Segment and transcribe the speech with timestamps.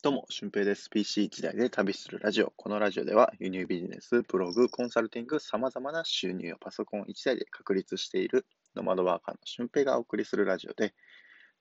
[0.00, 0.90] どうも、俊平です。
[0.90, 2.52] PC 時代で旅するラジオ。
[2.56, 10.94] このラジオでは輸入ビジネス、ブログ、コンサルティング、様々な収入をパソコン1台で確立しているノマドワーカーの俊平がお送りするラジオで、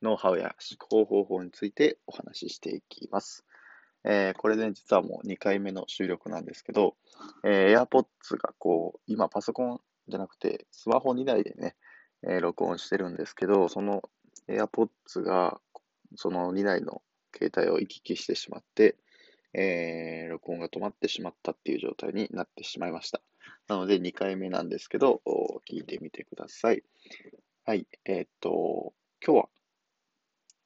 [0.04, 3.44] ノウハウや思考方法についてお話ししていきます。
[4.04, 6.96] えー、これで、ね、実はもう2回目の収録なんですけど、
[7.44, 9.80] えー、AirPods がこう、今パソコン
[10.10, 11.76] じゃなくてスマホ2台でね、
[12.22, 14.04] えー、録音してるんですけど、その
[14.48, 15.60] AirPods が
[16.16, 17.02] その2台の
[17.38, 18.96] 携帯を行き来してしまって、
[19.54, 23.22] えー、録音が止まってしまったっていう状態になってしまいました。
[23.68, 25.22] なので2回目なんですけど、
[25.70, 26.84] 聞いてみてください。
[27.66, 28.94] はい、えー、っと、
[29.26, 29.50] 今日は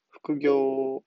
[0.10, 1.04] 副業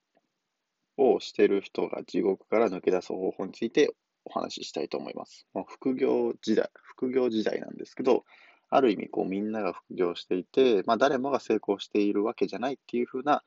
[0.96, 5.46] をしてる人が地獄から抜け出す方法についてお話ししたいと思います。
[5.54, 8.24] まあ、副業時代、副業時代なんですけど、
[8.70, 13.44] ある意味こうみんなが副業していて、まあ、誰もが成功しているわけじゃないっていう風な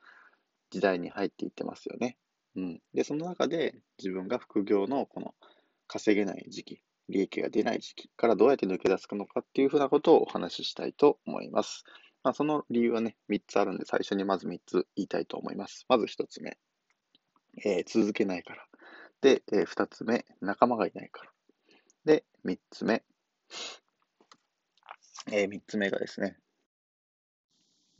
[0.70, 2.16] 時代に入っていってますよね。
[2.56, 2.80] うん。
[2.94, 5.34] で、その中で自分が副業のこの
[5.86, 11.84] 稼げない時期、利益が出ない時期からどうやって抜け出すのかっていうふうなことをお話ししたいと思います。
[12.22, 15.86] まあ、その理由はね、3つあるんで、最初にまず3つ言いたいと思います。
[15.88, 16.58] まず1つ目、
[17.64, 18.66] えー、続けないから。
[19.20, 21.30] で、えー、2つ目、仲間がいないから。
[22.04, 23.02] で、3つ目、
[25.30, 26.36] えー、3つ目がですね、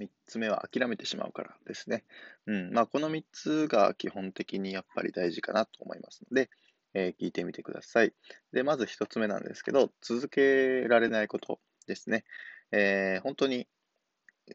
[0.00, 2.04] 3つ目は諦めてしまうからですね。
[2.46, 2.72] うん。
[2.72, 6.50] まあ、この3つが基本的にやっぱり大事かなと思いますので、
[6.94, 8.12] えー、聞いてみてください。
[8.52, 12.24] で、まず1つ目なんですけど、続けられないことですね。
[12.72, 13.66] えー、本当に、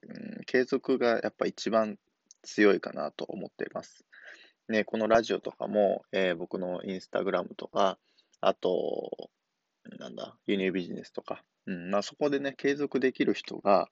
[0.02, 1.98] うん、継続がやっぱ一番
[2.42, 4.06] 強いかなと思っています。
[4.70, 7.98] ね、このラジオとかも、えー、僕のインスタグラムとか、
[8.40, 9.30] あと、
[10.00, 13.90] なんだ、輸入ビジネスとか、うんまあ、そこでね、継続できる人が、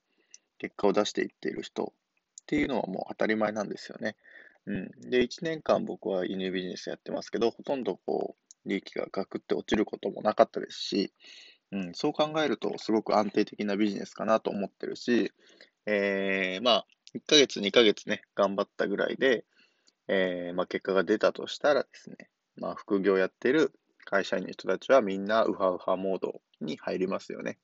[0.62, 4.16] 結果を出していっている人っていうのはもう当たり前なんですよね。
[4.68, 4.92] うん。
[5.09, 11.14] で、1年間僕は輸入ビジネスやってますけど、ほとんどこう、利益がガクって落ちることもなかったですし、
[11.72, 15.31] うん、そう考えるとすごく安定的なビジネスかなと思ってるし、
[15.88, 16.85] えー、まあ、
[17.16, 19.46] 1ヶ月、2ヶ月ね、頑張ったぐらいで、
[20.08, 23.74] えー、まあ、結果が出たとしたらですね、まあ、副業やってる
[24.06, 27.58] 会社員の人たちはみんなウハウハモードに入りますよね。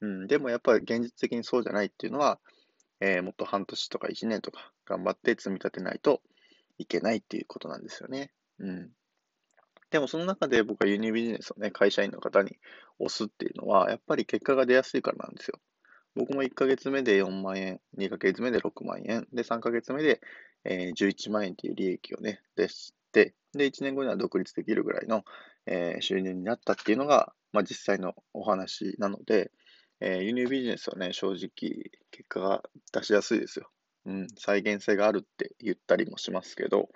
[0.00, 2.38] うん、でもやっぱり現実的にそうじゃないっていうのは、
[3.00, 6.20] えー、もっと半年とか1年とか頑張って積み立てないと
[6.78, 8.32] いけないっていうことなんですよね。
[8.58, 8.90] うん。
[9.90, 12.56] でもその中で僕は輸入ビジネスをね、会社員の方に
[12.98, 15.58] 押すっていうのは、やっぱり結果が出やすいからなんですよ。
[16.14, 20.20] 僕も1ヶ月目で4万円、2ヶ月目で6万円、で、3ヶ月目で、
[20.64, 25.24] えー、11万円っていう利益をね、出して、で、1年後には独立できるぐらいの、
[25.66, 29.50] えー、収入になったっていうのが、まあ、実際のお話なので、
[30.00, 32.62] えー、輸入ビジネスはね、正直、結果が
[32.92, 33.70] 出しやすいですよ。
[34.06, 36.88] うん、再現性があるって言ったりもしますけど、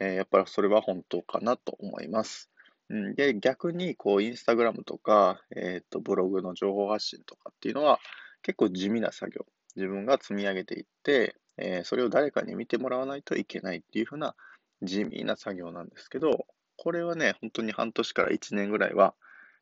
[0.00, 2.50] えー、やっぱりそれは本当かなと思います。
[2.88, 7.98] うん、で、逆に、こう、インスタグラムとか、えっ、と、ブログの情報発信とかっていうのは、
[8.42, 9.44] 結構地味な作業。
[9.74, 14.34] 自分が積み上げていって、えー、それを誰かに見てもらわないといけないっていうふうな
[14.82, 16.46] 地味な作業なんですけど、
[16.76, 19.14] これはね、本当に半年から1年ぐらいは、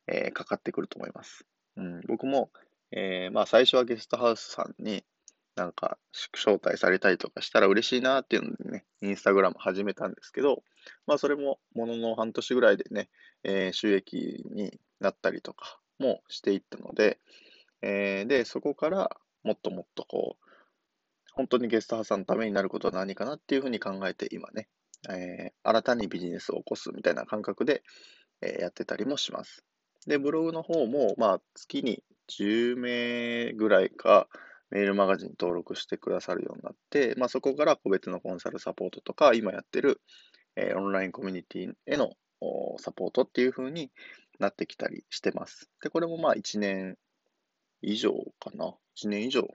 [0.07, 1.45] えー、かかってくると思います。
[1.77, 2.51] うん、僕も、
[2.95, 5.03] えー、まあ最初はゲストハウスさんに
[5.55, 5.97] なんか
[6.33, 10.63] 招待されたりとかしたら嬉しいなっていうのでね、インスタグラム始めたんですけど、
[11.05, 13.09] まあそれもものの半年ぐらいでね、
[13.43, 17.19] えー、収益になったりとかもしていったので、
[17.81, 19.09] えー、で、そこから
[19.43, 20.45] もっともっとこう、
[21.33, 24.69] 本当にゲストハウスさんのためになることは何かなっていうふうに考えて今ね、
[25.09, 27.83] えー、新たにビジネスを起こすみたいな感覚で、
[28.41, 29.65] えー、やってたりもします。
[30.07, 34.27] で、ブログの方も、まあ、月に10名ぐらいか、
[34.71, 40.01] メールマガジン登録してくださるようになって、まあ、そこから個別のコンサルサポートとか、今やってる、
[40.55, 42.11] えー、オンラインコミュニティへの
[42.77, 43.91] サポートっていう風に
[44.39, 45.69] なってきたりしてます。
[45.81, 46.97] で、これもまあ1年
[47.81, 48.73] 以上かな。
[48.97, 49.47] 1年以上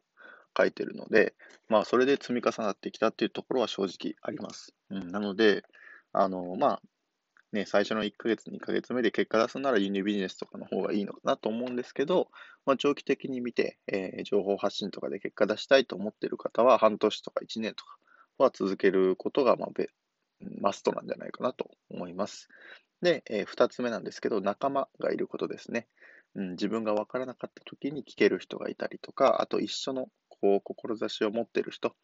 [0.56, 1.34] 書いてるので、
[1.68, 4.74] まあそれで積み重なってきたっていうところは正直あります。
[4.90, 5.62] うん、なので、
[6.12, 6.82] あの、まあ、
[7.52, 12.28] ね、最初の1ヶ月、2ヶ月目で結果出すなら輸入ビジネスとかの方がいいのかなと思うんですけど、
[12.64, 17.96] まあ、長期的に見て、えー、情報発信とかで結果出したいと思っている方は、半年とか1年とか
[18.38, 19.70] は続けることが、まあ、
[20.60, 22.48] マストなんじゃないかなと思います。
[23.02, 25.88] で、えー、2つ目なんですけど、仲間がいることですね。
[26.36, 31.94] うん、自分が分からなかった時に聞ける人がいたりとか、あと一緒のこう志を持っている人、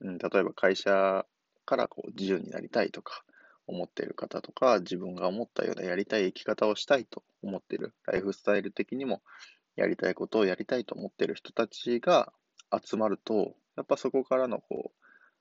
[0.00, 1.26] うん、例えば会社
[1.66, 3.22] からこう自由になりたいとか、
[3.68, 9.22] 思っている方とか、自分が思ったようなやりたい生き方をしたいと思っている、ライフスタイル的にも
[9.76, 12.32] やりたいことをやりたいと思っている人たちが
[12.84, 14.98] 集まると、やっぱそこからのこう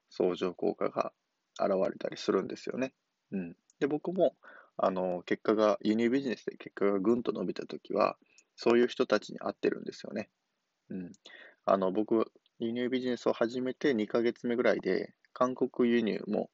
[0.10, 1.12] 相乗効果が
[1.60, 2.94] 現れたりするんですよね。
[3.32, 3.56] うん。
[3.80, 4.36] で、僕も、
[4.78, 8.18] あの、結果が、輸入ビジネスで結果がぐんと伸びたときは、
[8.56, 10.30] そういう人たちに会ってるんですよね。
[10.90, 11.12] うん。
[11.66, 16.50] あの、僕、輸入ビジネスを始めて2ヶ月目ぐらいで、韓国輸入も、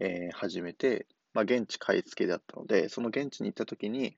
[0.00, 4.16] えー始めて、まあ、現地買い付けだったので、その現地に行った時に、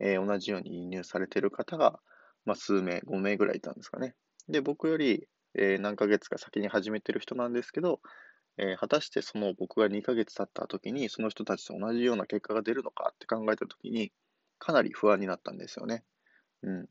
[0.00, 2.00] えー同じように輸入されている方が、
[2.44, 4.14] まあ、数名、5名ぐらいいたんですかね。
[4.48, 8.00] で、僕より、えー何ヶ月か先に始めてる人なんですけど、
[8.58, 14.12] えー果たしてその僕が2ヶ月経った時に、その人たちと同じような結果が出るのかって考えた時に、
[14.58, 16.04] かなり不安になったんですよね。
[16.62, 16.88] うん。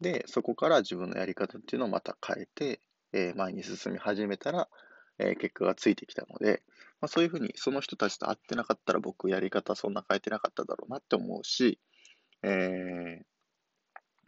[0.00, 2.80] で、そこから自分のやり方っていうのをまた変えて、
[3.12, 4.68] えー前に進み始めたら、
[5.18, 6.62] えー結果がついてきたので、
[7.00, 11.78] まあ、そういうふうにその人たちと会ってなかったら僕やり方そんな変えてなかっただろうなって思うし、
[12.42, 13.24] えー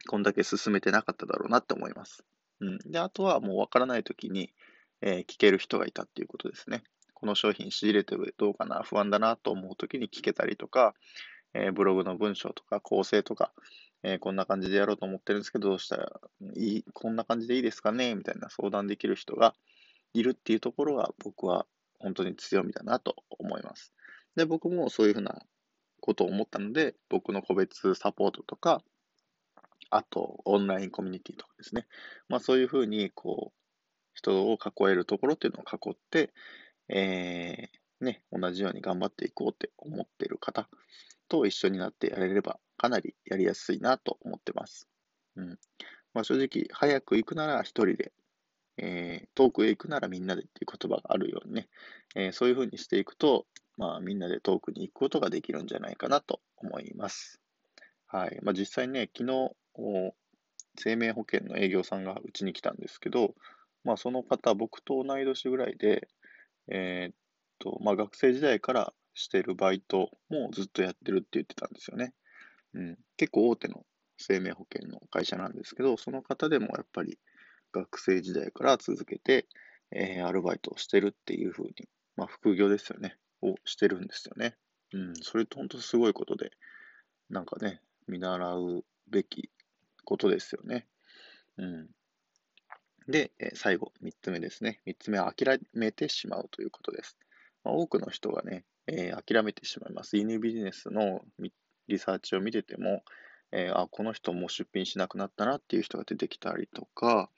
[0.06, 2.24] こんだけ進めてなかっただろうなって思います。
[2.60, 2.78] うん。
[2.90, 4.54] で、あとはもうわからないときに、
[5.02, 6.82] えー聞ける人がいたっていうことですね。
[7.14, 10.94] この商品仕入れてどうかな、不安だなと思うときに聞けたりとか、
[11.52, 13.52] えーブログの文章とか構成とか、
[14.02, 16.20] えーこんな感じでやろうと思ってるんですけど、どうしたら
[16.56, 19.54] いい、こんな感じでいいですかねみたいな相談できる人が
[20.14, 21.66] いるっていうところが僕は
[21.98, 23.92] 本当に強みだなと思います。
[24.36, 25.42] で、僕もそういうふうな
[26.00, 28.82] ことを思ったので、僕の個別サポートとか、
[29.90, 31.86] あと、オンラインコミュニティとかですね。
[32.28, 33.58] まあ、そういうふうに、こう、
[34.12, 36.32] 人を囲えるところっていうのを囲って、
[36.88, 40.68] えー、ね、同じように頑張っていこうって思っている方
[41.28, 44.88] と一緒になってやれれば、かなりやりやすいなと思ってます。
[45.36, 45.58] うん。
[46.14, 48.12] まあ、正直、早く行くなら一人で、
[48.78, 51.68] えー、遠くへ行くならみんなでっていう言葉があるようにね、
[52.14, 53.46] えーそういうふうにしていくと、
[53.76, 57.40] まあ、みんなで遠くに行くことができるんじゃないかなと思います。
[58.06, 58.38] はい。
[58.42, 59.54] まあ、実際ね、昨日、
[60.76, 63.34] 生命保険の営業さんがうちに来たんですけど、
[63.84, 66.08] まあ、その方、僕と同い年ぐらいで、
[66.70, 67.14] えーっ
[67.58, 72.14] と、まあ、学生時代からしてるバイトもずっとやってるって言ってたんですよね。
[72.74, 72.98] うん。
[73.16, 73.84] 結構大手の
[74.16, 77.18] 生命保険の会社なんですけど、その方でもやっぱり
[77.72, 79.46] 学生時代から続けて、
[79.90, 84.56] えーアルバイトをしてるっていうふうに、まあ、副業ですよね、をしてるんですよね。
[84.92, 85.14] うん。
[85.20, 86.50] それって本当すごいことで、
[87.30, 89.50] なんかね、見習うべき
[90.04, 90.86] ことですよね。
[91.56, 91.88] うん。
[93.08, 94.80] で、えー最後、3つ目ですね。
[94.86, 97.16] 3つ目は諦めてしまうということです。
[97.64, 100.16] まあ、多くの人がね、えー諦めてしまいます。
[100.16, 101.20] 輸入ビジネスの
[101.88, 103.02] リサーチを見てても、
[103.52, 107.30] えーあ、この人もう出品しなくなったなっていう人が出てきたりとか、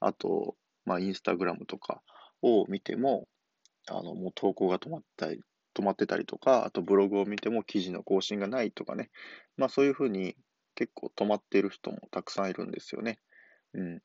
[0.00, 2.02] あと、まあ、インスタグラムとか
[2.42, 3.26] を見ても、
[3.88, 5.40] あの、もう投稿が止まったり、
[5.74, 9.10] 止まってたりとか、あとブログを見ても記事の更新がないとかね、
[9.56, 10.36] まあそういうふうに
[10.74, 13.18] 結構止まっている人もたくさんいるんですよね。
[13.74, 14.02] うん。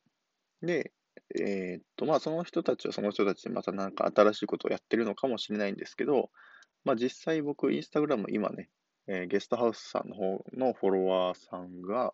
[0.60, 0.92] で、
[1.38, 6.30] えーっと、まあその人たちはその人たちでまたなんか新しいことをやってるのかもしれないんですけど、
[6.84, 8.68] まあ実際僕、インスタグラム今ね、
[9.06, 12.12] えーゲストハウスさんの方のフォロワーさんが、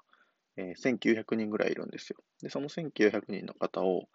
[0.56, 2.19] えー1900人ぐらいいるんですよ。
[2.43, 4.08] で、その1900人の方を、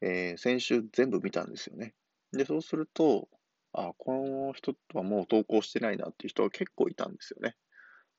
[0.00, 1.94] えー先週全部見たんですよね。
[2.32, 3.28] で、そうすると、
[3.72, 7.56] あ、この人はもう投稿してないなっていう人が結構いたんですよね。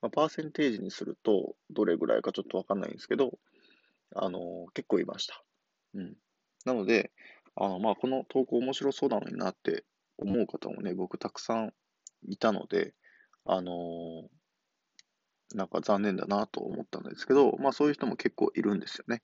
[0.02, 3.38] まあ、パーセンテージにすると、どれぐらいかちょっとわかんないんですけど、
[4.14, 5.42] あのー結構いました。
[5.94, 6.16] うん。
[6.64, 7.12] なので、
[7.54, 9.84] あの、まあ、この投稿面白そうなのになって
[10.18, 11.72] 思う方もね、僕たくさん
[12.28, 12.94] いたので、
[13.46, 14.28] あの
[15.54, 19.22] なんか残念だなと思ったんですけど、まあそういう人も結構いるんですよね。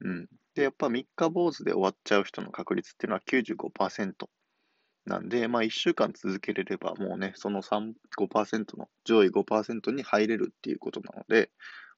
[0.00, 0.28] うん。
[0.54, 4.28] で、やっぱ3日坊主で終わっちゃう人の確率っていうのは95%
[5.06, 11.50] なんで、まあ1週間続けれればもうね、その3、5%の上位5%に入れるっていうことなので、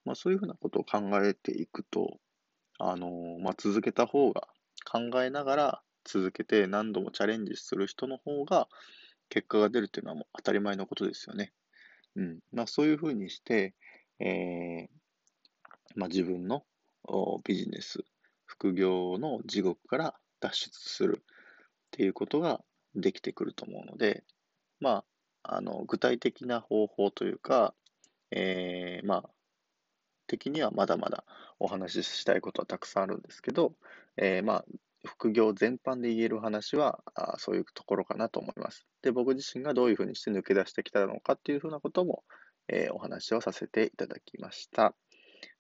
[0.04, 2.18] まあそういうふうなことを考えていくと、
[2.78, 4.48] あのーまあ続けた方が、
[4.84, 8.68] 考えながら続けて何度もチャレンジする人の方が
[9.28, 11.52] 結果が出るっていうのはもう当たり前のことですよね。
[12.16, 12.38] うん。
[12.52, 13.74] まあそういうふうにして、
[14.18, 15.02] えー
[15.94, 16.64] まあ自分の
[17.44, 18.04] ビジネス、
[18.46, 21.24] 副業の地獄から脱出するっ
[21.90, 22.60] ていうことが
[22.94, 24.24] できてくると思うので、
[24.80, 25.04] ま
[25.42, 27.74] あ、あの、具体的な方法というか、
[28.30, 29.30] えーまあ、
[30.26, 31.24] 的にはまだまだ
[31.58, 33.74] お話ししたいことはたくさんあるんですけど、
[34.16, 34.64] えーまあ、
[35.06, 38.86] 副業全般で言える話は、あそういうところかなと思います。
[39.02, 42.24] で、僕自身がどういうふうにして抜け出してきたのかっていうふうなことも、
[42.68, 44.94] えーお話をさせていただきました。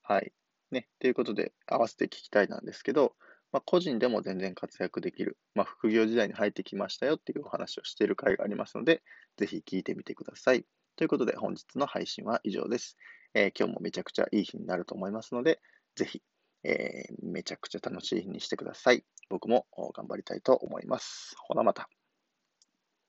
[0.02, 0.32] はい。
[0.70, 3.14] ね、ということで、合わせて聞きたいなんですけど、
[3.52, 9.02] まあ、個人でも全然活躍できる、まあ、副業時代に入ってきましたよっていうお話をしている回がありますので、
[9.36, 10.64] ぜひ聞いてみてください。
[10.96, 12.96] ということで、本日の配信は以上です。
[13.34, 15.60] えー今日もめちゃくちゃいい日になると思いますので、
[15.96, 16.22] ぜひ、
[16.64, 19.04] えーめちゃくちゃ楽しい日にしてください。
[19.28, 21.34] 僕も頑張りたいと思います。
[21.38, 21.88] ほなまた。